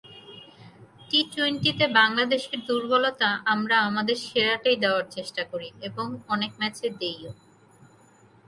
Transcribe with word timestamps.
টি-টোয়েন্টিতে 1.09 1.85
বাংলাদেশের 1.93 2.59
দুর্বলতাআমরা 2.67 3.77
আমাদের 3.79 4.17
সেরাটাই 4.25 4.77
দেওয়ার 4.77 5.05
চেষ্টা 5.09 5.43
করি 5.43 5.67
এবং 5.81 6.05
অনেক 6.27 6.51
ম্যাচে 6.59 6.87
দিইও। 6.99 7.31